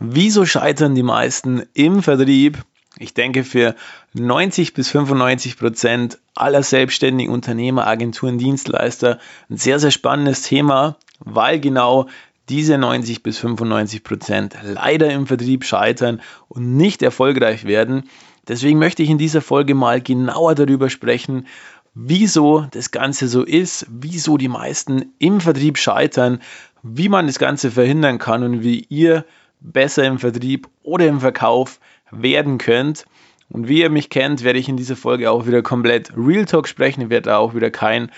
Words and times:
Wieso 0.00 0.46
scheitern 0.46 0.94
die 0.94 1.02
meisten 1.02 1.62
im 1.74 2.02
Vertrieb? 2.02 2.64
Ich 2.98 3.14
denke, 3.14 3.44
für 3.44 3.74
90 4.14 4.74
bis 4.74 4.88
95 4.90 5.56
Prozent 5.56 6.18
aller 6.34 6.62
selbstständigen 6.62 7.32
Unternehmer, 7.32 7.86
Agenturen, 7.86 8.38
Dienstleister 8.38 9.18
ein 9.48 9.56
sehr, 9.56 9.78
sehr 9.78 9.90
spannendes 9.90 10.42
Thema, 10.42 10.96
weil 11.20 11.60
genau 11.60 12.08
diese 12.48 12.76
90 12.76 13.22
bis 13.22 13.38
95 13.38 14.04
Prozent 14.04 14.56
leider 14.62 15.10
im 15.10 15.26
Vertrieb 15.26 15.64
scheitern 15.64 16.20
und 16.48 16.76
nicht 16.76 17.02
erfolgreich 17.02 17.64
werden. 17.64 18.10
Deswegen 18.48 18.78
möchte 18.78 19.02
ich 19.02 19.10
in 19.10 19.18
dieser 19.18 19.40
Folge 19.40 19.74
mal 19.74 20.00
genauer 20.00 20.54
darüber 20.54 20.90
sprechen, 20.90 21.46
wieso 21.94 22.66
das 22.70 22.90
Ganze 22.90 23.28
so 23.28 23.42
ist, 23.42 23.86
wieso 23.88 24.36
die 24.36 24.48
meisten 24.48 25.12
im 25.18 25.40
Vertrieb 25.40 25.78
scheitern, 25.78 26.40
wie 26.82 27.08
man 27.08 27.26
das 27.26 27.38
Ganze 27.38 27.70
verhindern 27.70 28.18
kann 28.18 28.42
und 28.42 28.62
wie 28.62 28.84
ihr 28.88 29.24
besser 29.62 30.04
im 30.04 30.18
Vertrieb 30.18 30.68
oder 30.82 31.06
im 31.06 31.20
Verkauf 31.20 31.80
werden 32.10 32.58
könnt. 32.58 33.06
Und 33.48 33.68
wie 33.68 33.80
ihr 33.80 33.90
mich 33.90 34.10
kennt, 34.10 34.44
werde 34.44 34.58
ich 34.58 34.68
in 34.68 34.76
dieser 34.76 34.96
Folge 34.96 35.30
auch 35.30 35.46
wieder 35.46 35.62
komplett 35.62 36.12
Real 36.16 36.46
Talk 36.46 36.68
sprechen. 36.68 37.10
Werde 37.10 37.36
auch 37.36 37.54
wieder 37.54 37.70
kein 37.70 38.10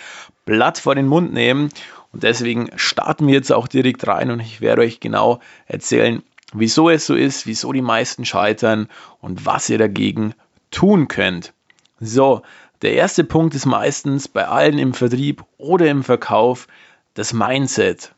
Blatt 0.44 0.78
vor 0.78 0.94
den 0.94 1.06
Mund 1.06 1.32
nehmen. 1.32 1.70
Und 2.12 2.22
deswegen 2.22 2.70
starten 2.76 3.26
wir 3.26 3.34
jetzt 3.34 3.52
auch 3.52 3.66
direkt 3.66 4.06
rein 4.06 4.30
und 4.30 4.38
ich 4.38 4.60
werde 4.60 4.82
euch 4.82 5.00
genau 5.00 5.40
erzählen, 5.66 6.22
wieso 6.52 6.88
es 6.88 7.06
so 7.06 7.16
ist, 7.16 7.46
wieso 7.46 7.72
die 7.72 7.82
meisten 7.82 8.24
scheitern 8.24 8.88
und 9.20 9.44
was 9.44 9.68
ihr 9.68 9.78
dagegen 9.78 10.34
tun 10.70 11.08
könnt. 11.08 11.52
So, 11.98 12.42
der 12.82 12.94
erste 12.94 13.24
Punkt 13.24 13.54
ist 13.56 13.66
meistens 13.66 14.28
bei 14.28 14.46
allen 14.46 14.78
im 14.78 14.94
Vertrieb 14.94 15.42
oder 15.58 15.88
im 15.88 16.04
Verkauf 16.04 16.68
das 17.14 17.32
Mindset. 17.32 18.14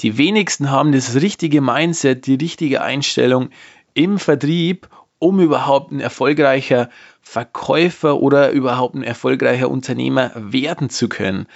Die 0.00 0.18
wenigsten 0.18 0.70
haben 0.70 0.92
das 0.92 1.14
richtige 1.14 1.60
Mindset, 1.60 2.26
die 2.26 2.34
richtige 2.34 2.82
Einstellung 2.82 3.50
im 3.94 4.18
Vertrieb, 4.18 4.88
um 5.18 5.40
überhaupt 5.40 5.92
ein 5.92 6.00
erfolgreicher 6.00 6.90
Verkäufer 7.22 8.20
oder 8.20 8.50
überhaupt 8.50 8.94
ein 8.94 9.02
erfolgreicher 9.02 9.70
Unternehmer 9.70 10.32
werden 10.34 10.90
zu 10.90 11.08
können. 11.08 11.46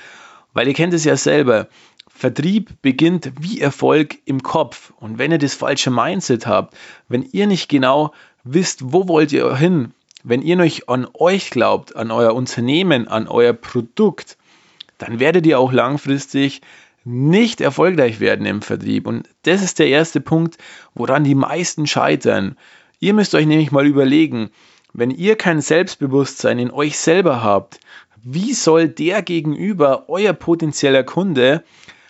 Weil 0.55 0.69
ihr 0.69 0.75
kennt 0.75 0.95
es 0.95 1.05
ja 1.05 1.17
selber, 1.17 1.69
Vertrieb 2.09 2.83
beginnt 2.83 3.33
wie 3.41 3.61
Erfolg 3.61 4.19
im 4.25 4.43
Kopf. 4.43 4.93
Und 4.99 5.19
wenn 5.19 5.31
ihr 5.31 5.39
das 5.39 5.55
falsche 5.55 5.91
Mindset 5.91 6.47
habt, 6.47 6.77
wenn 7.09 7.23
ihr 7.23 7.47
nicht 7.47 7.69
genau 7.69 8.13
wisst, 8.43 8.93
wo 8.93 9.07
wollt 9.07 9.33
ihr 9.33 9.55
hin, 9.57 9.93
wenn 10.25 10.43
ihr 10.43 10.57
nicht 10.57 10.89
an 10.89 11.07
euch 11.15 11.51
glaubt, 11.51 11.95
an 11.95 12.11
euer 12.11 12.35
Unternehmen, 12.35 13.07
an 13.07 13.29
euer 13.29 13.53
Produkt, 13.53 14.37
dann 14.99 15.21
werdet 15.21 15.47
ihr 15.47 15.61
auch 15.61 15.71
langfristig 15.71 16.61
nicht 17.05 17.61
erfolgreich 17.61 18.21
werden 18.21 18.47
im 18.47 18.63
Vertrieb. 18.63 19.07
Und 19.07 19.29
das 19.43 19.63
ist 19.63 19.79
der 19.79 19.89
erste 19.89 20.21
Punkt, 20.21 20.59
woran 20.95 21.25
die 21.25 21.35
meisten 21.35 21.87
scheitern. 21.87 22.57
Ihr 23.01 23.15
müsst 23.15 23.35
euch 23.35 23.47
nämlich 23.47 23.71
mal 23.71 23.87
überlegen, 23.87 24.51
wenn 24.93 25.11
ihr 25.11 25.37
kein 25.37 25.61
Selbstbewusstsein 25.61 26.59
in 26.59 26.71
euch 26.71 26.99
selber 26.99 27.43
habt, 27.43 27.81
wie 28.23 28.53
soll 28.53 28.89
der 28.89 29.23
gegenüber, 29.23 30.09
euer 30.09 30.33
potenzieller 30.33 31.05
Kunde, 31.05 31.63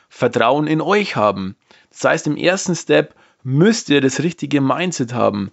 Vertrauen 0.09 0.67
in 0.67 0.81
euch 0.81 1.17
haben? 1.17 1.57
Das 1.91 2.05
heißt, 2.05 2.27
im 2.27 2.37
ersten 2.37 2.75
Step 2.75 3.15
müsst 3.43 3.89
ihr 3.91 4.01
das 4.01 4.21
richtige 4.21 4.61
Mindset 4.61 5.13
haben. 5.13 5.53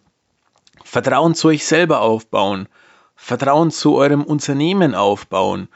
Vertrauen 0.84 1.36
zu 1.36 1.50
euch 1.50 1.66
selber 1.66 2.02
aufbauen. 2.02 2.68
Vertrauen 3.16 3.72
zu 3.72 3.96
eurem 3.96 4.24
Unternehmen 4.24 4.96
aufbauen. 4.96 5.68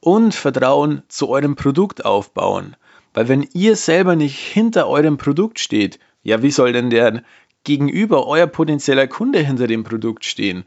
Und 0.00 0.34
Vertrauen 0.34 1.02
zu 1.08 1.28
eurem 1.28 1.56
Produkt 1.56 2.04
aufbauen. 2.04 2.76
Weil 3.18 3.26
wenn 3.26 3.48
ihr 3.52 3.74
selber 3.74 4.14
nicht 4.14 4.38
hinter 4.38 4.86
eurem 4.86 5.16
Produkt 5.16 5.58
steht, 5.58 5.98
ja, 6.22 6.40
wie 6.40 6.52
soll 6.52 6.72
denn 6.72 6.88
der 6.88 7.24
gegenüber 7.64 8.28
euer 8.28 8.46
potenzieller 8.46 9.08
Kunde 9.08 9.40
hinter 9.40 9.66
dem 9.66 9.82
Produkt 9.82 10.24
stehen? 10.24 10.62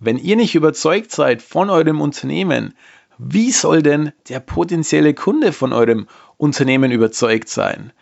Wenn 0.00 0.18
ihr 0.18 0.34
nicht 0.34 0.56
überzeugt 0.56 1.12
seid 1.12 1.42
von 1.42 1.70
eurem 1.70 2.00
Unternehmen, 2.00 2.74
wie 3.18 3.52
soll 3.52 3.84
denn 3.84 4.10
der 4.28 4.40
potenzielle 4.40 5.14
Kunde 5.14 5.52
von 5.52 5.72
eurem 5.72 6.08
Unternehmen 6.38 6.90
überzeugt 6.90 7.48
sein? 7.48 7.92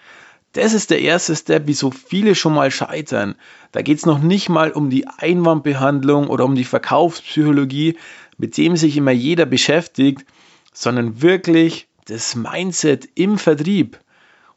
Das 0.54 0.72
ist 0.72 0.88
der 0.88 1.03
erste 1.03 1.36
Step, 1.36 1.64
wieso 1.66 1.91
viele 1.91 2.34
schon 2.34 2.54
mal 2.54 2.70
scheitern. 2.70 3.34
Da 3.70 3.82
geht 3.82 3.98
es 3.98 4.06
noch 4.06 4.20
nicht 4.20 4.48
mal 4.48 4.70
um 4.70 4.88
die 4.88 5.08
Einwandbehandlung 5.08 6.28
oder 6.28 6.47
um 6.47 6.54
die 6.54 6.64
Verkaufspsychologie, 6.64 7.98
mit 8.38 8.56
dem 8.56 8.76
sich 8.76 8.97
immer 8.97 9.10
jeder 9.10 9.44
beschäftigt, 9.44 10.24
sondern 10.72 11.20
wirklich 11.20 11.89
das 12.10 12.34
Mindset 12.34 13.09
im 13.15 13.38
Vertrieb 13.38 13.98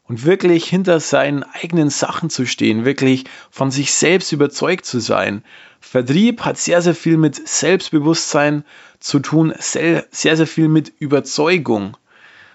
und 0.08 0.24
wirklich 0.24 0.64
hinter 0.66 0.98
seinen 0.98 1.44
eigenen 1.44 1.88
Sachen 1.88 2.28
zu 2.28 2.46
stehen, 2.46 2.84
wirklich 2.84 3.24
von 3.50 3.70
sich 3.70 3.92
selbst 3.92 4.32
überzeugt 4.32 4.84
zu 4.84 4.98
sein. 4.98 5.44
Vertrieb 5.80 6.44
hat 6.44 6.58
sehr, 6.58 6.82
sehr 6.82 6.94
viel 6.94 7.16
mit 7.16 7.46
Selbstbewusstsein 7.46 8.64
zu 8.98 9.20
tun, 9.20 9.54
sehr, 9.58 10.04
sehr 10.10 10.46
viel 10.46 10.68
mit 10.68 10.92
Überzeugung. 10.98 11.96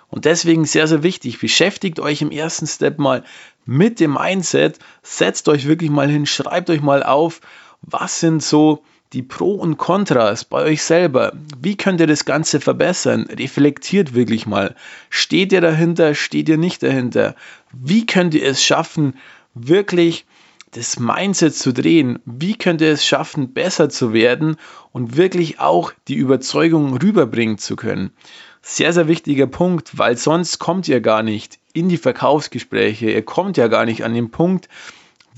Und 0.09 0.25
deswegen 0.25 0.65
sehr, 0.65 0.87
sehr 0.87 1.01
wichtig, 1.01 1.39
beschäftigt 1.39 1.99
euch 1.99 2.21
im 2.21 2.31
ersten 2.31 2.67
Step 2.67 2.99
mal 2.99 3.23
mit 3.65 3.99
dem 3.99 4.15
Mindset, 4.15 4.79
setzt 5.01 5.47
euch 5.47 5.67
wirklich 5.67 5.91
mal 5.91 6.09
hin, 6.09 6.25
schreibt 6.25 6.69
euch 6.69 6.81
mal 6.81 7.03
auf, 7.03 7.41
was 7.81 8.19
sind 8.19 8.43
so 8.43 8.83
die 9.13 9.23
Pro 9.23 9.53
und 9.53 9.77
Kontras 9.77 10.45
bei 10.45 10.63
euch 10.63 10.83
selber. 10.83 11.33
Wie 11.59 11.75
könnt 11.75 11.99
ihr 11.99 12.07
das 12.07 12.25
Ganze 12.25 12.59
verbessern? 12.59 13.25
Reflektiert 13.29 14.13
wirklich 14.13 14.45
mal. 14.45 14.75
Steht 15.09 15.51
ihr 15.51 15.61
dahinter? 15.61 16.13
Steht 16.13 16.47
ihr 16.47 16.57
nicht 16.57 16.83
dahinter? 16.83 17.35
Wie 17.71 18.05
könnt 18.05 18.35
ihr 18.35 18.45
es 18.45 18.63
schaffen, 18.63 19.15
wirklich 19.55 20.25
das 20.71 20.99
Mindset 20.99 21.55
zu 21.55 21.73
drehen? 21.73 22.19
Wie 22.25 22.55
könnt 22.55 22.81
ihr 22.81 22.91
es 22.91 23.03
schaffen, 23.03 23.53
besser 23.53 23.89
zu 23.89 24.13
werden 24.13 24.57
und 24.91 25.17
wirklich 25.17 25.59
auch 25.59 25.91
die 26.07 26.15
Überzeugung 26.15 26.97
rüberbringen 26.97 27.57
zu 27.57 27.75
können? 27.75 28.11
Sehr, 28.61 28.93
sehr 28.93 29.07
wichtiger 29.07 29.47
Punkt, 29.47 29.97
weil 29.97 30.17
sonst 30.17 30.59
kommt 30.59 30.87
ihr 30.87 31.01
gar 31.01 31.23
nicht 31.23 31.57
in 31.73 31.89
die 31.89 31.97
Verkaufsgespräche. 31.97 33.09
Ihr 33.09 33.23
kommt 33.23 33.57
ja 33.57 33.67
gar 33.67 33.85
nicht 33.85 34.03
an 34.03 34.13
den 34.13 34.29
Punkt, 34.29 34.69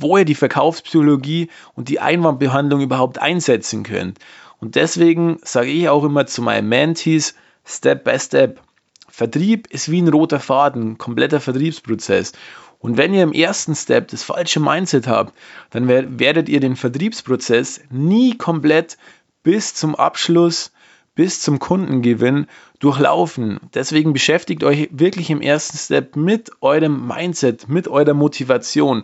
wo 0.01 0.17
ihr 0.17 0.25
die 0.25 0.35
Verkaufspsychologie 0.35 1.50
und 1.75 1.89
die 1.89 2.00
Einwandbehandlung 2.00 2.81
überhaupt 2.81 3.19
einsetzen 3.19 3.84
könnt. 3.84 4.19
Und 4.59 4.75
deswegen 4.75 5.39
sage 5.44 5.69
ich 5.69 5.89
auch 5.89 6.03
immer 6.03 6.28
zu 6.28 6.41
meinen 6.41 6.69
Mentees, 6.69 7.35
Step 7.66 8.03
by 8.03 8.19
Step. 8.19 8.62
Vertrieb 9.09 9.67
ist 9.67 9.91
wie 9.91 10.01
ein 10.01 10.07
roter 10.07 10.39
Faden, 10.39 10.97
kompletter 10.97 11.39
Vertriebsprozess. 11.39 12.31
Und 12.79 12.97
wenn 12.97 13.13
ihr 13.13 13.23
im 13.23 13.34
ersten 13.34 13.75
Step 13.75 14.07
das 14.07 14.23
falsche 14.23 14.59
Mindset 14.59 15.07
habt, 15.07 15.34
dann 15.69 15.88
werdet 15.88 16.50
ihr 16.50 16.59
den 16.59 16.75
Vertriebsprozess 16.75 17.81
nie 17.91 18.38
komplett 18.38 18.97
bis 19.44 19.75
zum 19.75 19.95
Abschluss, 19.95 20.72
bis 21.13 21.41
zum 21.41 21.59
Kundengewinn 21.59 22.47
durchlaufen. 22.79 23.59
Deswegen 23.73 24.13
beschäftigt 24.13 24.63
euch 24.63 24.89
wirklich 24.91 25.29
im 25.29 25.41
ersten 25.41 25.78
Step 25.78 26.16
mit 26.16 26.51
eurem 26.62 27.07
Mindset, 27.07 27.69
mit 27.69 27.88
eurer 27.88 28.13
Motivation. 28.13 29.03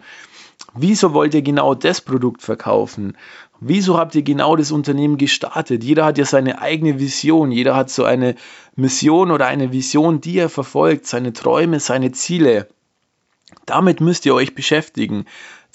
Wieso 0.73 1.13
wollt 1.13 1.33
ihr 1.33 1.41
genau 1.41 1.73
das 1.73 2.01
Produkt 2.01 2.41
verkaufen? 2.41 3.17
Wieso 3.59 3.97
habt 3.97 4.13
ihr 4.13 4.21
genau 4.21 4.55
das 4.55 4.71
Unternehmen 4.71 5.17
gestartet? 5.17 5.83
Jeder 5.83 6.05
hat 6.05 6.17
ja 6.17 6.25
seine 6.25 6.61
eigene 6.61 6.99
Vision, 6.99 7.51
jeder 7.51 7.75
hat 7.75 7.89
so 7.89 8.03
eine 8.03 8.35
Mission 8.75 9.31
oder 9.31 9.47
eine 9.47 9.71
Vision, 9.71 10.21
die 10.21 10.37
er 10.37 10.49
verfolgt, 10.49 11.07
seine 11.07 11.33
Träume, 11.33 11.79
seine 11.79 12.11
Ziele. 12.11 12.67
Damit 13.65 14.01
müsst 14.01 14.25
ihr 14.25 14.35
euch 14.35 14.53
beschäftigen. 14.53 15.25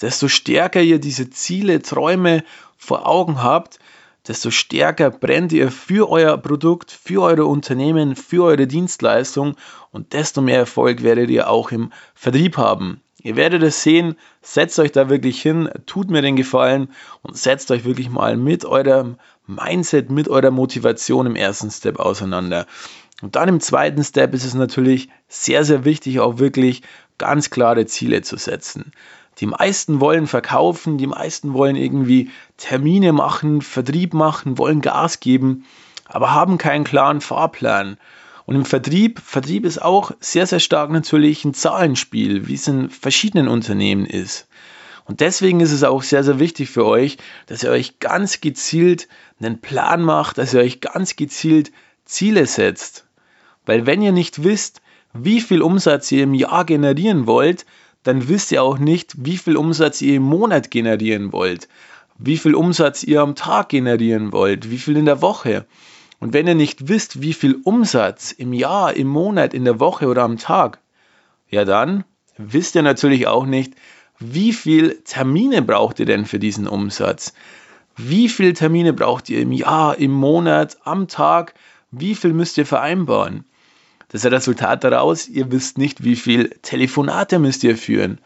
Desto 0.01 0.29
stärker 0.29 0.81
ihr 0.81 0.99
diese 0.99 1.29
Ziele, 1.29 1.81
Träume 1.81 2.43
vor 2.77 3.05
Augen 3.05 3.43
habt, 3.43 3.79
desto 4.27 4.51
stärker 4.51 5.11
brennt 5.11 5.51
ihr 5.51 5.69
für 5.69 6.09
euer 6.09 6.37
Produkt, 6.37 6.91
für 6.91 7.21
euer 7.21 7.45
Unternehmen, 7.45 8.15
für 8.15 8.45
eure 8.45 8.67
Dienstleistung 8.67 9.55
und 9.91 10.13
desto 10.13 10.41
mehr 10.41 10.59
Erfolg 10.59 11.03
werdet 11.03 11.29
ihr 11.29 11.49
auch 11.49 11.71
im 11.71 11.91
Vertrieb 12.15 12.57
haben. 12.57 13.02
Ihr 13.23 13.37
werdet 13.37 13.63
es 13.63 13.81
sehen, 13.81 14.15
setzt 14.41 14.77
euch 14.79 14.91
da 14.91 15.09
wirklich 15.09 15.41
hin, 15.41 15.69
tut 15.85 16.11
mir 16.11 16.21
den 16.21 16.35
Gefallen 16.35 16.89
und 17.21 17.37
setzt 17.37 17.71
euch 17.71 17.85
wirklich 17.85 18.09
mal 18.09 18.35
mit 18.35 18.65
eurem 18.65 19.15
Mindset, 19.47 20.11
mit 20.11 20.27
eurer 20.27 20.51
Motivation 20.51 21.25
im 21.25 21.37
ersten 21.37 21.71
Step 21.71 21.99
auseinander. 21.99 22.67
Und 23.21 23.37
dann 23.37 23.47
im 23.47 23.61
zweiten 23.61 24.03
Step 24.03 24.33
ist 24.33 24.43
es 24.43 24.53
natürlich 24.53 25.07
sehr, 25.29 25.63
sehr 25.63 25.85
wichtig, 25.85 26.19
auch 26.19 26.39
wirklich 26.39 26.81
ganz 27.17 27.49
klare 27.49 27.85
Ziele 27.85 28.21
zu 28.21 28.35
setzen. 28.35 28.91
Die 29.39 29.45
meisten 29.45 30.01
wollen 30.01 30.27
verkaufen, 30.27 30.97
die 30.97 31.07
meisten 31.07 31.53
wollen 31.53 31.77
irgendwie 31.77 32.29
Termine 32.57 33.13
machen, 33.13 33.61
Vertrieb 33.61 34.13
machen, 34.13 34.57
wollen 34.57 34.81
Gas 34.81 35.21
geben, 35.21 35.65
aber 36.05 36.33
haben 36.33 36.57
keinen 36.57 36.83
klaren 36.83 37.21
Fahrplan. 37.21 37.97
Und 38.45 38.55
im 38.55 38.65
Vertrieb, 38.65 39.19
Vertrieb 39.19 39.65
ist 39.65 39.81
auch 39.81 40.11
sehr, 40.19 40.47
sehr 40.47 40.59
stark 40.59 40.91
natürlich 40.91 41.45
ein 41.45 41.53
Zahlenspiel, 41.53 42.47
wie 42.47 42.55
es 42.55 42.67
in 42.67 42.89
verschiedenen 42.89 43.47
Unternehmen 43.47 44.05
ist. 44.05 44.47
Und 45.05 45.19
deswegen 45.19 45.59
ist 45.59 45.71
es 45.71 45.83
auch 45.83 46.03
sehr, 46.03 46.23
sehr 46.23 46.39
wichtig 46.39 46.69
für 46.69 46.85
euch, 46.85 47.17
dass 47.47 47.63
ihr 47.63 47.71
euch 47.71 47.99
ganz 47.99 48.41
gezielt 48.41 49.07
einen 49.39 49.59
Plan 49.59 50.01
macht, 50.01 50.37
dass 50.37 50.53
ihr 50.53 50.61
euch 50.61 50.81
ganz 50.81 51.15
gezielt 51.15 51.71
Ziele 52.05 52.45
setzt. 52.45 53.05
Weil 53.65 53.85
wenn 53.85 54.01
ihr 54.01 54.11
nicht 54.11 54.43
wisst, 54.43 54.81
wie 55.13 55.41
viel 55.41 55.61
Umsatz 55.61 56.11
ihr 56.11 56.23
im 56.23 56.33
Jahr 56.33 56.65
generieren 56.65 57.27
wollt, 57.27 57.65
dann 58.03 58.27
wisst 58.27 58.51
ihr 58.51 58.63
auch 58.63 58.77
nicht, 58.77 59.13
wie 59.25 59.37
viel 59.37 59.55
Umsatz 59.55 60.01
ihr 60.01 60.15
im 60.15 60.23
Monat 60.23 60.71
generieren 60.71 61.31
wollt, 61.31 61.69
wie 62.17 62.37
viel 62.37 62.55
Umsatz 62.55 63.03
ihr 63.03 63.21
am 63.21 63.35
Tag 63.35 63.69
generieren 63.69 64.31
wollt, 64.31 64.69
wie 64.69 64.77
viel 64.77 64.97
in 64.97 65.05
der 65.05 65.21
Woche. 65.21 65.65
Und 66.23 66.31
wenn 66.31 66.47
ihr 66.47 66.55
nicht 66.55 66.87
wisst, 66.87 67.21
wie 67.21 67.33
viel 67.33 67.59
Umsatz 67.65 68.31
im 68.31 68.53
Jahr, 68.53 68.93
im 68.93 69.07
Monat, 69.07 69.53
in 69.53 69.65
der 69.65 69.81
Woche 69.81 70.07
oder 70.07 70.23
am 70.23 70.37
Tag, 70.37 70.79
ja 71.49 71.65
dann 71.65 72.05
wisst 72.37 72.75
ihr 72.75 72.81
natürlich 72.81 73.27
auch 73.27 73.45
nicht, 73.45 73.73
wie 74.19 74.53
viel 74.53 75.01
Termine 75.03 75.61
braucht 75.61 75.99
ihr 75.99 76.05
denn 76.05 76.23
für 76.25 76.39
diesen 76.39 76.65
Umsatz? 76.65 77.33
Wie 77.97 78.29
viele 78.29 78.53
Termine 78.53 78.93
braucht 78.93 79.29
ihr 79.29 79.41
im 79.41 79.51
Jahr, 79.51 79.97
im 79.97 80.11
Monat, 80.11 80.77
am 80.85 81.09
Tag? 81.09 81.55
Wie 81.91 82.15
viel 82.15 82.31
müsst 82.31 82.57
ihr 82.57 82.65
vereinbaren? 82.65 83.43
Das 84.07 84.23
Resultat 84.23 84.85
daraus, 84.85 85.27
ihr 85.27 85.51
wisst 85.51 85.77
nicht, 85.77 86.05
wie 86.05 86.15
viel 86.15 86.51
Telefonate 86.61 87.37
müsst 87.37 87.65
ihr 87.65 87.75
führen. 87.75 88.21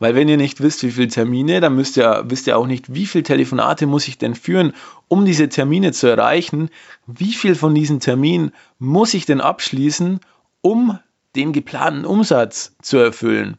Weil 0.00 0.14
wenn 0.14 0.28
ihr 0.28 0.38
nicht 0.38 0.62
wisst, 0.62 0.82
wie 0.82 0.90
viele 0.90 1.08
Termine, 1.08 1.60
dann 1.60 1.76
müsst 1.76 1.98
ihr, 1.98 2.24
wisst 2.26 2.46
ihr 2.46 2.56
auch 2.56 2.66
nicht, 2.66 2.94
wie 2.94 3.06
viele 3.06 3.22
Telefonate 3.22 3.86
muss 3.86 4.08
ich 4.08 4.16
denn 4.16 4.34
führen, 4.34 4.72
um 5.08 5.26
diese 5.26 5.50
Termine 5.50 5.92
zu 5.92 6.06
erreichen. 6.06 6.70
Wie 7.06 7.34
viel 7.34 7.54
von 7.54 7.74
diesen 7.74 8.00
Terminen 8.00 8.52
muss 8.78 9.12
ich 9.12 9.26
denn 9.26 9.42
abschließen, 9.42 10.20
um 10.62 10.98
den 11.36 11.52
geplanten 11.52 12.06
Umsatz 12.06 12.74
zu 12.80 12.96
erfüllen. 12.96 13.58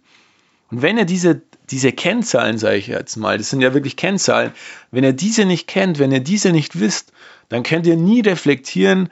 Und 0.72 0.82
wenn 0.82 0.98
ihr 0.98 1.06
diese, 1.06 1.44
diese 1.70 1.92
Kennzahlen, 1.92 2.58
sage 2.58 2.78
ich 2.78 2.88
jetzt 2.88 3.18
mal, 3.18 3.38
das 3.38 3.52
sind 3.52 3.62
ja 3.62 3.76
wirklich 3.76 3.96
Kennzahlen, 3.96 4.52
wenn 4.90 5.04
ihr 5.04 5.14
diese 5.14 5.46
nicht 5.46 5.68
kennt, 5.68 6.00
wenn 6.00 6.12
ihr 6.12 6.22
diese 6.22 6.52
nicht 6.52 6.80
wisst, 6.80 7.14
dann 7.50 7.62
könnt 7.62 7.86
ihr 7.86 7.98
nie 7.98 8.22
reflektieren, 8.22 9.10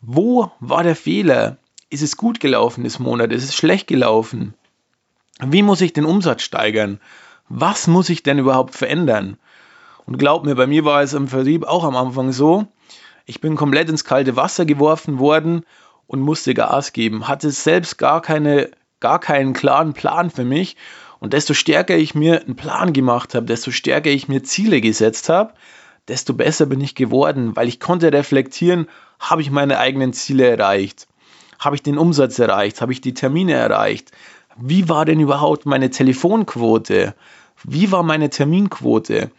wo 0.00 0.52
war 0.60 0.84
der 0.84 0.96
Fehler? 0.96 1.56
Ist 1.90 2.02
es 2.02 2.16
gut 2.16 2.38
gelaufen 2.38 2.84
das 2.84 3.00
Monat? 3.00 3.32
Ist 3.32 3.44
es 3.44 3.54
schlecht 3.56 3.88
gelaufen? 3.88 4.54
Wie 5.40 5.62
muss 5.62 5.80
ich 5.80 5.92
den 5.92 6.04
Umsatz 6.04 6.42
steigern? 6.42 7.00
Was 7.48 7.86
muss 7.86 8.08
ich 8.08 8.22
denn 8.22 8.38
überhaupt 8.38 8.74
verändern? 8.74 9.38
Und 10.06 10.18
glaubt 10.18 10.44
mir, 10.44 10.54
bei 10.54 10.66
mir 10.66 10.84
war 10.84 11.02
es 11.02 11.14
im 11.14 11.28
Vertrieb 11.28 11.64
auch 11.64 11.84
am 11.84 11.96
Anfang 11.96 12.32
so, 12.32 12.66
ich 13.24 13.40
bin 13.40 13.56
komplett 13.56 13.88
ins 13.88 14.04
kalte 14.04 14.36
Wasser 14.36 14.64
geworfen 14.64 15.18
worden 15.18 15.64
und 16.06 16.20
musste 16.20 16.54
Gas 16.54 16.92
geben, 16.92 17.28
hatte 17.28 17.50
selbst 17.50 17.98
gar, 17.98 18.20
keine, 18.20 18.70
gar 19.00 19.20
keinen 19.20 19.52
klaren 19.52 19.92
Plan 19.92 20.30
für 20.30 20.44
mich. 20.44 20.76
Und 21.20 21.32
desto 21.32 21.54
stärker 21.54 21.96
ich 21.96 22.14
mir 22.14 22.42
einen 22.42 22.56
Plan 22.56 22.92
gemacht 22.92 23.34
habe, 23.34 23.46
desto 23.46 23.70
stärker 23.70 24.10
ich 24.10 24.28
mir 24.28 24.42
Ziele 24.42 24.80
gesetzt 24.80 25.28
habe, 25.28 25.54
desto 26.08 26.34
besser 26.34 26.66
bin 26.66 26.80
ich 26.80 26.96
geworden, 26.96 27.54
weil 27.54 27.68
ich 27.68 27.78
konnte 27.78 28.12
reflektieren, 28.12 28.88
habe 29.20 29.40
ich 29.40 29.50
meine 29.50 29.78
eigenen 29.78 30.12
Ziele 30.12 30.48
erreicht? 30.48 31.06
Habe 31.60 31.76
ich 31.76 31.82
den 31.82 31.96
Umsatz 31.96 32.40
erreicht? 32.40 32.80
Habe 32.80 32.92
ich 32.92 33.00
die 33.00 33.14
Termine 33.14 33.52
erreicht? 33.52 34.10
Wie 34.56 34.88
war 34.88 35.04
denn 35.04 35.20
überhaupt 35.20 35.66
meine 35.66 35.90
Telefonquote? 35.90 37.14
Wie 37.64 37.92
war 37.92 38.02
meine 38.02 38.30
Terminquote? 38.30 39.30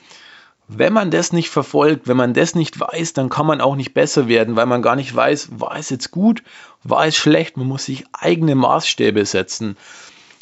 wenn 0.67 0.93
man 0.93 1.11
das 1.11 1.33
nicht 1.33 1.49
verfolgt, 1.49 2.07
wenn 2.07 2.17
man 2.17 2.33
das 2.33 2.55
nicht 2.55 2.79
weiß, 2.79 3.13
dann 3.13 3.29
kann 3.29 3.45
man 3.45 3.61
auch 3.61 3.75
nicht 3.75 3.93
besser 3.93 4.27
werden, 4.27 4.55
weil 4.55 4.65
man 4.65 4.81
gar 4.81 4.95
nicht 4.95 5.13
weiß, 5.13 5.59
war 5.59 5.75
es 5.77 5.89
jetzt 5.89 6.11
gut, 6.11 6.43
war 6.83 7.05
es 7.05 7.15
schlecht. 7.15 7.57
Man 7.57 7.67
muss 7.67 7.85
sich 7.85 8.05
eigene 8.13 8.55
Maßstäbe 8.55 9.25
setzen. 9.25 9.77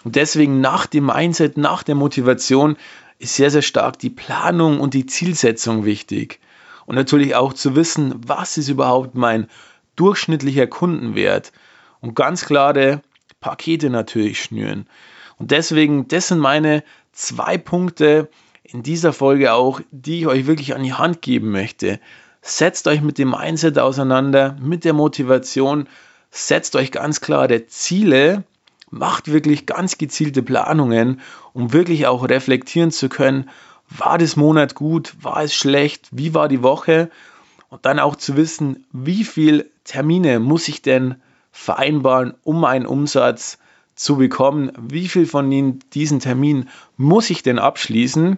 Und 0.03 0.15
deswegen 0.15 0.61
nach 0.61 0.85
dem 0.85 1.07
Mindset, 1.07 1.57
nach 1.57 1.83
der 1.83 1.95
Motivation 1.95 2.77
ist 3.19 3.35
sehr, 3.35 3.51
sehr 3.51 3.61
stark 3.61 3.99
die 3.99 4.09
Planung 4.09 4.79
und 4.79 4.93
die 4.93 5.05
Zielsetzung 5.05 5.85
wichtig. 5.85 6.39
Und 6.85 6.95
natürlich 6.95 7.35
auch 7.35 7.53
zu 7.53 7.75
wissen, 7.75 8.15
was 8.25 8.57
ist 8.57 8.69
überhaupt 8.69 9.15
mein 9.15 9.47
durchschnittlicher 9.95 10.67
Kundenwert. 10.67 11.51
Und 11.99 12.15
ganz 12.15 12.45
klare 12.45 13.01
Pakete 13.41 13.89
natürlich 13.89 14.41
schnüren. 14.41 14.87
Und 15.37 15.51
deswegen, 15.51 16.07
das 16.07 16.29
sind 16.29 16.39
meine 16.39 16.83
zwei 17.11 17.57
Punkte, 17.57 18.29
in 18.63 18.83
dieser 18.83 19.11
Folge 19.11 19.53
auch, 19.53 19.81
die 19.91 20.19
ich 20.19 20.27
euch 20.27 20.47
wirklich 20.47 20.73
an 20.73 20.83
die 20.83 20.93
Hand 20.93 21.21
geben 21.21 21.51
möchte. 21.51 21.99
Setzt 22.41 22.87
euch 22.87 23.01
mit 23.01 23.17
dem 23.17 23.31
Mindset 23.31 23.77
auseinander, 23.77 24.55
mit 24.61 24.85
der 24.85 24.93
Motivation, 24.93 25.89
setzt 26.29 26.75
euch 26.75 26.91
ganz 26.91 27.19
klare 27.19 27.67
Ziele, 27.67 28.43
macht 28.89 29.31
wirklich 29.31 29.65
ganz 29.65 29.97
gezielte 29.97 30.41
Planungen, 30.41 31.19
um 31.53 31.73
wirklich 31.73 32.07
auch 32.07 32.27
reflektieren 32.27 32.91
zu 32.91 33.09
können, 33.09 33.49
war 33.89 34.17
das 34.17 34.37
Monat 34.37 34.73
gut, 34.73 35.15
war 35.21 35.43
es 35.43 35.53
schlecht, 35.53 36.07
wie 36.11 36.33
war 36.33 36.47
die 36.47 36.63
Woche? 36.63 37.09
Und 37.69 37.85
dann 37.85 37.99
auch 37.99 38.15
zu 38.15 38.37
wissen, 38.37 38.85
wie 38.91 39.23
viele 39.23 39.65
Termine 39.83 40.39
muss 40.39 40.67
ich 40.67 40.81
denn 40.81 41.15
vereinbaren, 41.51 42.33
um 42.43 42.63
einen 42.65 42.85
Umsatz 42.85 43.57
zu 43.95 44.17
bekommen, 44.17 44.71
wie 44.79 45.07
viel 45.07 45.25
von 45.25 45.79
diesen 45.93 46.19
Terminen 46.19 46.69
muss 46.97 47.29
ich 47.29 47.43
denn 47.43 47.59
abschließen 47.59 48.37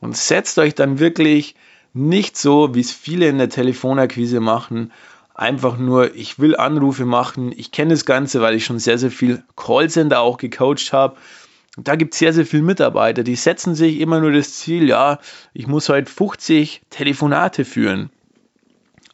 und 0.00 0.16
setzt 0.16 0.58
euch 0.58 0.74
dann 0.74 0.98
wirklich 0.98 1.54
nicht 1.94 2.36
so, 2.36 2.74
wie 2.74 2.80
es 2.80 2.92
viele 2.92 3.28
in 3.28 3.38
der 3.38 3.48
Telefonakquise 3.48 4.40
machen, 4.40 4.92
einfach 5.34 5.78
nur, 5.78 6.14
ich 6.14 6.38
will 6.38 6.56
Anrufe 6.56 7.04
machen. 7.04 7.52
Ich 7.56 7.70
kenne 7.70 7.94
das 7.94 8.04
Ganze, 8.04 8.40
weil 8.40 8.54
ich 8.54 8.64
schon 8.64 8.80
sehr, 8.80 8.98
sehr 8.98 9.10
viel 9.10 9.42
Callcenter 9.56 10.20
auch 10.20 10.36
gecoacht 10.36 10.92
habe. 10.92 11.16
Da 11.76 11.94
gibt 11.94 12.14
es 12.14 12.18
sehr, 12.18 12.32
sehr 12.32 12.44
viele 12.44 12.64
Mitarbeiter, 12.64 13.22
die 13.22 13.36
setzen 13.36 13.76
sich 13.76 14.00
immer 14.00 14.20
nur 14.20 14.32
das 14.32 14.54
Ziel, 14.54 14.88
ja, 14.88 15.20
ich 15.54 15.68
muss 15.68 15.88
heute 15.88 16.10
50 16.10 16.82
Telefonate 16.90 17.64
führen. 17.64 18.10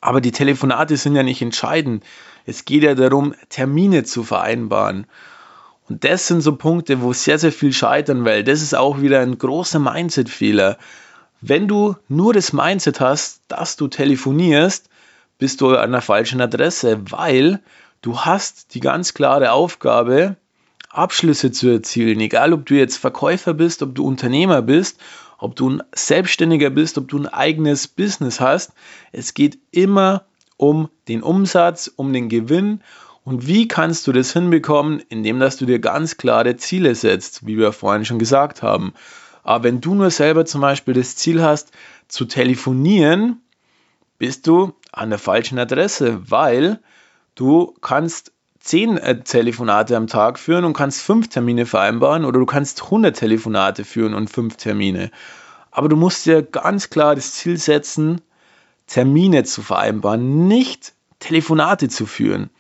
Aber 0.01 0.23
die 0.23 0.33
Telefonate 0.33 0.97
sind 0.97 1.15
ja 1.15 1.23
nicht 1.23 1.43
entscheidend. 1.43 2.05
Es 2.47 2.65
geht 2.65 2.83
ja 2.83 2.95
darum, 2.95 3.35
Termine 3.49 4.05
zu 4.05 4.23
vereinbaren. 4.23 5.07
Und 5.89 6.05
das 6.05 6.27
sind 6.27 6.41
so 6.41 6.57
Punkte, 6.57 7.03
wo 7.03 7.13
sehr, 7.13 7.39
sehr 7.39 7.53
viel 7.53 7.73
scheitern, 7.73 8.25
weil 8.25 8.45
das 8.45 8.63
ist 8.63 8.75
auch 8.75 9.01
wieder 9.01 9.21
ein 9.21 9.37
großer 9.37 9.79
Mindset-Fehler. 9.79 10.79
Wenn 11.41 11.69
du 11.69 11.97
nur 12.09 12.33
das 12.33 12.53
Mindset 12.53 13.01
hast, 13.01 13.43
dass 13.49 13.77
du 13.77 13.89
telefonierst, 13.89 14.89
bist 15.39 15.61
du 15.61 15.77
an 15.77 15.93
der 15.93 16.01
falschen 16.01 16.41
Adresse, 16.41 17.01
weil 17.11 17.61
du 18.01 18.21
hast 18.21 18.75
die 18.75 18.81
ganz 18.81 19.13
klare 19.13 19.53
Aufgabe, 19.53 20.37
Abschlüsse 20.89 21.51
zu 21.51 21.69
erzielen. 21.69 22.21
Egal, 22.21 22.53
ob 22.53 22.67
du 22.67 22.75
jetzt 22.75 22.97
Verkäufer 22.97 23.53
bist, 23.53 23.83
ob 23.83 23.95
du 23.95 24.07
Unternehmer 24.07 24.63
bist, 24.63 24.99
ob 25.39 25.57
du 25.57 25.69
ein 25.69 25.83
Selbstständiger 25.95 26.71
bist, 26.71 26.97
ob 26.97 27.09
du 27.09 27.19
ein 27.19 27.27
eigenes 27.27 27.89
Business 27.89 28.41
hast. 28.41 28.73
Es 29.13 29.35
geht 29.35 29.59
immer 29.71 30.25
um 30.57 30.89
den 31.09 31.23
Umsatz, 31.23 31.91
um 31.95 32.13
den 32.13 32.29
Gewinn 32.29 32.81
und 33.25 33.47
wie 33.47 33.69
kannst 33.69 34.07
du 34.07 34.13
das 34.13 34.33
hinbekommen, 34.33 35.03
indem 35.09 35.41
dass 35.41 35.57
du 35.57 35.67
dir 35.67 35.79
ganz 35.79 36.17
klare 36.17 36.57
Ziele 36.57 36.95
setzt, 36.95 37.47
wie 37.47 37.57
wir 37.57 37.73
vorhin 37.73 38.05
schon 38.05 38.19
gesagt 38.19 38.63
haben. 38.63 38.93
Aber 39.43 39.65
wenn 39.65 39.81
du 39.81 39.95
nur 39.95 40.11
selber 40.11 40.45
zum 40.45 40.61
Beispiel 40.61 40.95
das 40.95 41.17
Ziel 41.17 41.43
hast, 41.43 41.73
zu 42.09 42.27
telefonieren, 42.27 43.41
bist 44.19 44.47
du 44.47 44.75
an 44.93 45.11
der 45.11 45.19
falschen 45.19 45.59
Adresse, 45.59 46.31
weil 46.31 46.81
du 47.35 47.75
kannst 47.81 48.33
zehn 48.61 48.97
äh, 48.97 49.21
Telefonate 49.21 49.97
am 49.97 50.07
Tag 50.07 50.39
führen 50.39 50.65
und 50.65 50.73
kannst 50.73 51.03
fünf 51.03 51.29
Termine 51.29 51.67
vereinbaren 51.67 52.25
oder 52.25 52.39
du 52.39 52.47
kannst 52.47 52.85
100 52.85 53.17
Telefonate 53.17 53.85
führen 53.85 54.15
und 54.15 54.31
fünf 54.31 54.57
Termine. 54.57 55.11
Aber 55.71 55.89
du 55.89 55.97
musst 55.97 56.25
dir 56.25 56.43
ganz 56.43 56.89
klar 56.89 57.15
das 57.15 57.33
Ziel 57.33 57.59
setzen, 57.59 58.21
Termine 58.87 59.45
zu 59.45 59.63
vereinbaren, 59.63 60.47
nicht 60.47 60.93
Telefonate 61.19 61.89
zu 61.89 62.07
führen. 62.07 62.51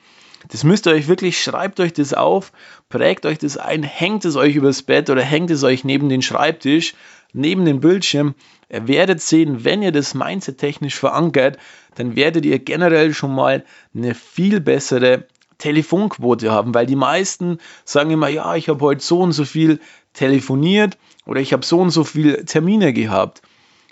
Das 0.48 0.64
müsst 0.64 0.86
ihr 0.86 0.92
euch 0.92 1.08
wirklich, 1.08 1.42
schreibt 1.42 1.80
euch 1.80 1.92
das 1.92 2.12
auf, 2.12 2.52
prägt 2.88 3.24
euch 3.26 3.38
das 3.38 3.56
ein, 3.56 3.82
hängt 3.82 4.24
es 4.24 4.36
euch 4.36 4.56
übers 4.56 4.82
Bett 4.82 5.08
oder 5.08 5.22
hängt 5.22 5.50
es 5.50 5.64
euch 5.64 5.84
neben 5.84 6.08
den 6.08 6.22
Schreibtisch, 6.22 6.94
neben 7.32 7.64
den 7.64 7.80
Bildschirm. 7.80 8.34
Ihr 8.68 8.86
werdet 8.88 9.20
sehen, 9.20 9.64
wenn 9.64 9.82
ihr 9.82 9.92
das 9.92 10.14
Mindset 10.14 10.58
technisch 10.58 10.96
verankert, 10.96 11.58
dann 11.94 12.16
werdet 12.16 12.44
ihr 12.44 12.58
generell 12.58 13.14
schon 13.14 13.34
mal 13.34 13.64
eine 13.94 14.14
viel 14.14 14.60
bessere 14.60 15.26
Telefonquote 15.58 16.50
haben, 16.50 16.74
weil 16.74 16.86
die 16.86 16.96
meisten 16.96 17.58
sagen 17.84 18.10
immer, 18.10 18.28
ja, 18.28 18.54
ich 18.56 18.68
habe 18.68 18.84
heute 18.84 19.02
so 19.02 19.20
und 19.20 19.32
so 19.32 19.44
viel 19.44 19.80
telefoniert 20.12 20.98
oder 21.26 21.40
ich 21.40 21.52
habe 21.52 21.64
so 21.64 21.80
und 21.80 21.90
so 21.90 22.04
viele 22.04 22.44
Termine 22.44 22.92
gehabt. 22.92 23.42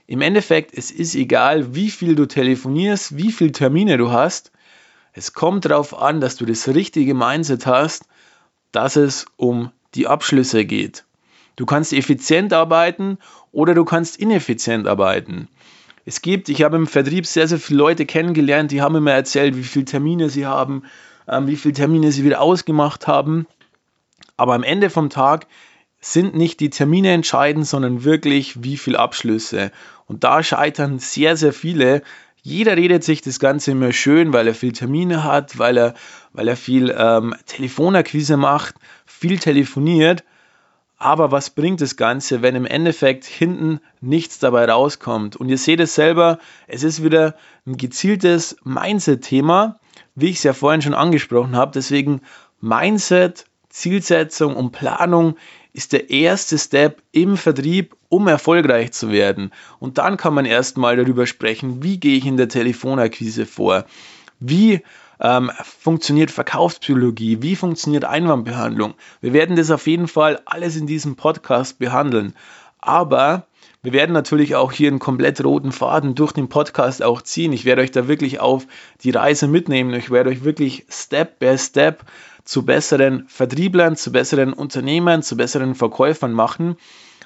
Im 0.07 0.21
Endeffekt, 0.21 0.77
es 0.77 0.91
ist 0.91 1.15
egal, 1.15 1.75
wie 1.75 1.91
viel 1.91 2.15
du 2.15 2.27
telefonierst, 2.27 3.17
wie 3.17 3.33
viele 3.33 3.53
Termine 3.53 3.97
du 3.99 4.11
hast. 4.11 4.53
Es 5.13 5.33
kommt 5.33 5.65
darauf 5.65 5.97
an, 5.97 6.21
dass 6.21 6.37
du 6.37 6.45
das 6.45 6.69
richtige 6.69 7.15
Mindset 7.15 7.67
hast, 7.67 8.07
dass 8.73 8.97
es 8.97 9.27
um 9.37 9.71
die 9.95 10.07
Abschlüsse 10.07 10.65
geht. 10.65 11.05
Du 11.57 11.67
kannst 11.67 11.93
effizient 11.93 12.53
arbeiten 12.53 13.19
oder 13.53 13.75
du 13.75 13.85
kannst 13.85 14.17
ineffizient 14.17 14.87
arbeiten. 14.89 15.49
Es 16.05 16.23
gibt, 16.23 16.49
ich 16.49 16.63
habe 16.63 16.77
im 16.77 16.87
Vertrieb 16.87 17.27
sehr, 17.27 17.47
sehr 17.47 17.59
viele 17.59 17.79
Leute 17.79 18.07
kennengelernt, 18.07 18.73
die 18.73 18.83
haben 18.83 19.03
mir 19.05 19.13
erzählt, 19.13 19.57
wie 19.57 19.63
viele 19.63 19.85
Termine 19.85 20.31
sie 20.31 20.47
haben, 20.47 20.83
ähm, 21.29 21.47
wie 21.47 21.57
viele 21.57 21.75
Termine 21.75 22.11
sie 22.11 22.25
wieder 22.25 22.41
ausgemacht 22.41 23.07
haben. 23.07 23.47
Aber 24.37 24.55
am 24.55 24.65
Ende 24.65 24.91
vom 24.91 25.11
Tag 25.11 25.47
sind 26.03 26.35
nicht 26.35 26.61
die 26.61 26.69
Termine 26.69 27.13
entscheidend, 27.13 27.67
sondern 27.67 28.05
wirklich 28.05 28.63
wie 28.63 28.77
viele 28.77 28.99
Abschlüsse. 28.99 29.71
Und 30.07 30.25
da 30.25 30.43
scheitern 30.43 30.99
sehr, 30.99 31.37
sehr 31.37 31.53
viele, 31.53 32.03
jeder 32.43 32.77
redet 32.77 33.05
sich 33.05 33.23
das 33.23 33.39
Ganze 33.39 33.71
immer 33.71 33.93
schön, 33.93 34.33
weil 34.33 34.49
er 34.49 34.55
viel 34.55 34.73
Termine 34.73 35.23
hat, 35.23 35.61
weil 35.61 35.79
er, 35.79 35.95
weil 36.33 36.49
er 36.49 36.57
viel 36.57 36.95
ähm, 36.97 37.37
Telefonakquise 37.47 38.37
macht, 38.37 38.75
viel 39.07 39.39
telefoniert. 39.39 40.25
Aber 40.99 41.31
was 41.31 41.51
bringt 41.51 41.81
das 41.81 41.97
Ganze, 41.97 42.43
wenn 42.43 42.57
im 42.57 42.67
Endeffekt 42.67 43.25
hinten 43.25 43.81
nichts 44.01 44.41
dabei 44.41 44.65
rauskommt? 44.65 45.37
Und 45.37 45.49
ihr 45.49 45.59
seht 45.59 45.79
es 45.79 45.95
selber, 45.95 46.39
es 46.67 46.83
ist 46.83 47.05
wieder 47.05 47.37
ein 47.65 47.77
gezieltes 47.77 48.57
Mindset-Thema, 48.65 49.79
wie 50.17 50.31
ich 50.31 50.37
es 50.39 50.43
ja 50.43 50.53
vorhin 50.53 50.83
schon 50.83 50.95
angesprochen 50.95 51.55
habe. 51.55 51.71
Deswegen 51.73 52.23
Mindset, 52.61 53.47
Zielsetzung 53.69 54.57
und 54.57 54.73
Planung 54.73 55.37
ist 55.73 55.93
der 55.93 56.11
erste 56.11 56.59
Step 56.59 57.03
im 57.13 57.37
Vertrieb, 57.37 57.97
um 58.09 58.29
erfolgreich 58.29 58.93
zu 58.93 59.11
werden. 59.11 59.53
Und 59.79 59.99
dann 59.99 60.17
kann 60.17 60.35
man 60.35 60.45
erstmal 60.45 60.97
darüber 60.97 61.27
sprechen, 61.27 61.83
wie 61.83 61.99
gehe 61.99 62.19
ich 62.19 62.27
in 62.27 62.37
der 62.37 62.49
Telefonakquise 62.49 63.47
vor? 63.47 63.87
Wie 64.39 64.83
ähm, 65.21 65.51
funktioniert 65.63 66.31
Verkaufspsychologie? 66.31 67.43
Wie 67.43 67.57
funktioniert 67.57 68.05
Einwandbehandlung? 68.05 68.95
Wir 69.21 69.33
werden 69.33 69.57
das 69.57 69.71
auf 69.71 69.87
jeden 69.87 70.09
Fall 70.09 70.41
alles 70.45 70.77
in 70.77 70.87
diesem 70.87 71.17
Podcast 71.17 71.79
behandeln. 71.79 72.35
Aber 72.79 73.47
wir 73.85 73.93
werden 73.93 74.13
natürlich 74.13 74.55
auch 74.55 74.73
hier 74.73 74.89
einen 74.89 74.99
komplett 74.99 75.43
roten 75.43 75.73
Faden 75.73 76.15
durch 76.15 76.33
den 76.33 76.49
Podcast 76.49 77.03
auch 77.03 77.23
ziehen. 77.23 77.53
Ich 77.53 77.65
werde 77.65 77.83
euch 77.83 77.91
da 77.91 78.07
wirklich 78.09 78.41
auf 78.41 78.67
die 79.03 79.11
Reise 79.11 79.49
mitnehmen. 79.49 79.95
Ich 79.95 80.11
werde 80.11 80.31
euch 80.31 80.45
wirklich 80.45 80.87
Step 80.89 81.39
by 81.39 81.57
Step 81.59 82.05
zu 82.45 82.65
besseren 82.65 83.25
Vertrieblern, 83.29 83.97
zu 83.97 84.13
besseren 84.13 84.53
Unternehmern, 84.53 85.23
zu 85.23 85.37
besseren 85.37 85.75
Verkäufern 85.75 86.33
machen. 86.33 86.77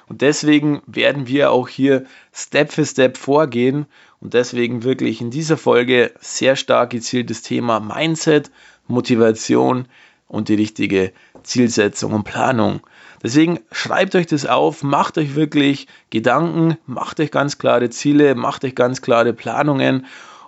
Und 0.07 0.21
deswegen 0.21 0.81
werden 0.87 1.27
wir 1.27 1.51
auch 1.51 1.67
hier 1.67 2.05
Step 2.33 2.71
für 2.71 2.85
Step 2.85 3.17
vorgehen 3.17 3.87
und 4.21 4.33
deswegen 4.33 4.83
wirklich 4.83 5.21
in 5.21 5.31
dieser 5.31 5.57
Folge 5.57 6.13
sehr 6.19 6.55
stark 6.55 6.91
gezieltes 6.91 7.41
Thema 7.41 7.79
Mindset, 7.79 8.51
Motivation 8.87 9.87
und 10.27 10.49
die 10.49 10.55
richtige 10.55 11.11
Zielsetzung 11.43 12.13
und 12.13 12.23
Planung. 12.23 12.81
Deswegen 13.23 13.59
schreibt 13.71 14.15
euch 14.15 14.27
das 14.27 14.45
auf, 14.45 14.83
macht 14.83 15.17
euch 15.17 15.35
wirklich 15.35 15.87
Gedanken, 16.09 16.77
macht 16.85 17.19
euch 17.19 17.31
ganz 17.31 17.57
klare 17.57 17.89
Ziele, 17.89 18.35
macht 18.35 18.63
euch 18.63 18.75
ganz 18.75 19.01
klare 19.01 19.33
Planungen 19.33 20.05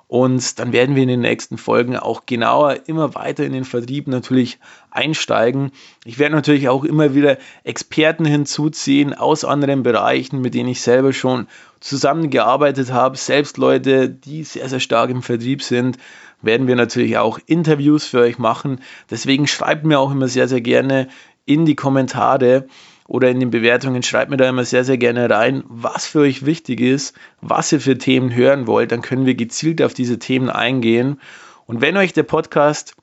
und 0.09 0.57
dann 0.57 0.73
werden 0.73 0.95
wir 0.95 1.03
in 1.03 1.07
den 1.07 1.21
nächsten 1.21 1.59
Folgen 1.59 1.95
auch 1.95 2.25
genauer 2.25 2.87
immer 2.87 3.13
weiter 3.13 3.45
in 3.45 3.53
den 3.53 3.63
Vertrieb 3.63 4.07
natürlich 4.07 4.57
einsteigen. 4.89 5.71
Ich 6.03 6.17
werde 6.17 6.33
natürlich 6.33 6.67
auch 6.67 6.83
immer 6.83 7.13
wieder 7.13 7.37
Experten 7.63 8.25
hinzuziehen 8.25 9.13
aus 9.13 9.45
anderen 9.45 9.83
Bereichen, 9.83 10.41
mit 10.41 10.55
denen 10.55 10.69
ich 10.69 10.81
selber 10.81 11.13
schon 11.13 11.45
zusammengearbeitet 11.79 12.91
habe. 12.91 13.17
Selbst 13.17 13.59
Leute, 13.59 14.09
die 14.09 14.43
sehr, 14.43 14.67
sehr 14.67 14.79
stark 14.79 15.11
im 15.11 15.21
Vertrieb 15.21 15.61
sind, 15.61 15.99
werden 16.41 16.65
wir 16.65 16.75
natürlich 16.75 17.19
auch 17.19 17.37
Interviews 17.45 18.05
für 18.05 18.21
euch 18.21 18.39
machen. 18.39 18.81
Deswegen 19.11 19.45
schreibt 19.45 19.85
mir 19.85 19.99
auch 19.99 20.09
immer 20.09 20.27
sehr, 20.27 20.47
sehr 20.47 20.61
gerne 20.61 21.07
in 21.45 21.65
die 21.65 21.75
Kommentare, 21.75 22.65
oder 23.09 23.29
in 23.29 23.39
den 23.39 23.49
Bewertungen 23.49 24.03
schreibt 24.03 24.29
mir 24.29 24.37
da 24.37 24.47
immer 24.47 24.63
sehr, 24.63 24.85
sehr 24.85 24.99
gerne 24.99 25.29
rein, 25.29 25.63
was 25.67 26.05
für 26.05 26.19
euch 26.19 26.45
wichtig 26.45 26.79
ist, 26.79 27.15
was 27.41 27.71
ihr 27.71 27.81
für 27.81 27.97
Themen 27.97 28.33
hören 28.33 28.67
wollt. 28.67 28.91
Dann 28.91 29.01
können 29.01 29.25
wir 29.25 29.33
gezielt 29.33 29.81
auf 29.81 29.95
diese 29.95 30.19
Themen 30.19 30.49
eingehen. 30.49 31.19
Und 31.65 31.81
wenn 31.81 31.97
euch 31.97 32.13
der 32.13 32.23
Podcast 32.23 32.95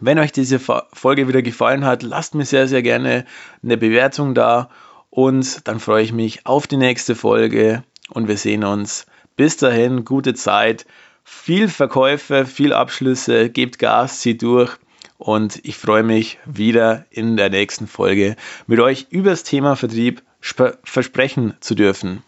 wenn 0.00 0.18
euch 0.18 0.32
diese 0.32 0.58
Folge 0.58 1.28
wieder 1.28 1.42
gefallen 1.42 1.84
hat, 1.84 2.02
lasst 2.02 2.34
mir 2.34 2.46
sehr, 2.46 2.66
sehr 2.66 2.82
gerne 2.82 3.26
eine 3.62 3.76
Bewertung 3.76 4.34
da 4.34 4.70
und 5.10 5.68
dann 5.68 5.80
freue 5.80 6.02
ich 6.02 6.14
mich 6.14 6.46
auf 6.46 6.66
die 6.66 6.78
nächste 6.78 7.14
Folge 7.14 7.84
und 8.08 8.26
wir 8.26 8.38
sehen 8.38 8.64
uns. 8.64 9.04
Bis 9.36 9.58
dahin, 9.58 10.06
gute 10.06 10.32
Zeit, 10.32 10.86
viel 11.24 11.68
Verkäufe, 11.68 12.46
viel 12.46 12.72
Abschlüsse, 12.72 13.50
gebt 13.50 13.78
Gas, 13.78 14.20
zieht 14.20 14.40
durch 14.40 14.78
und 15.22 15.60
ich 15.64 15.76
freue 15.76 16.02
mich 16.02 16.38
wieder 16.44 17.06
in 17.10 17.36
der 17.36 17.48
nächsten 17.48 17.86
Folge 17.86 18.34
mit 18.66 18.80
euch 18.80 19.06
über 19.10 19.30
das 19.30 19.44
Thema 19.44 19.76
Vertrieb 19.76 20.22
versprechen 20.40 21.54
zu 21.60 21.76
dürfen. 21.76 22.24